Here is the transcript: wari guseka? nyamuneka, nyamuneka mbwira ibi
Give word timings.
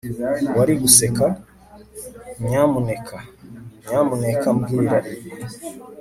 wari 0.57 0.73
guseka? 0.81 1.25
nyamuneka, 2.47 3.17
nyamuneka 3.87 4.47
mbwira 4.57 4.97
ibi 5.13 5.29